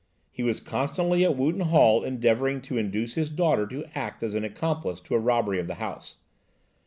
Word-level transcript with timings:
He 0.31 0.41
was 0.41 0.59
constantly 0.59 1.23
at 1.23 1.37
Wootton 1.37 1.61
Hall 1.65 2.03
endeavouring 2.03 2.59
to 2.61 2.75
induce 2.79 3.13
his 3.13 3.29
daughter 3.29 3.67
to 3.67 3.85
act 3.95 4.23
as 4.23 4.33
an 4.33 4.43
accomplice 4.43 4.99
to 5.01 5.13
a 5.13 5.19
robbery 5.19 5.59
of 5.59 5.67
the 5.67 5.75
house. 5.75 6.17